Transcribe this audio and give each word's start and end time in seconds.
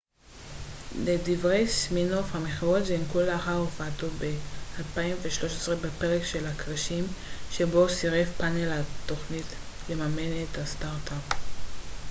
לדברי 1.03 1.67
סימינוף 1.67 2.35
המכירות 2.35 2.83
זינקו 2.85 3.21
לאחר 3.21 3.53
הופעתו 3.57 4.07
ב-2013 4.19 5.69
בפרק 5.81 6.23
של 6.25 6.47
הכרישים 6.47 7.05
שבו 7.51 7.89
סירב 7.89 8.27
פנל 8.37 8.71
התכנית 9.05 9.45
לממן 9.89 10.43
את 10.51 10.57
הסטארט-אפ 10.57 11.33